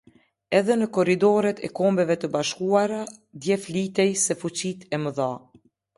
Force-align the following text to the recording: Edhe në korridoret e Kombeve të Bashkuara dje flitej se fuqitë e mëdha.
Edhe 0.59 0.75
në 0.83 0.85
korridoret 0.97 1.61
e 1.67 1.69
Kombeve 1.81 2.17
të 2.23 2.29
Bashkuara 2.37 3.03
dje 3.45 3.59
flitej 3.67 4.09
se 4.23 4.41
fuqitë 4.45 4.91
e 4.99 5.03
mëdha. 5.05 5.29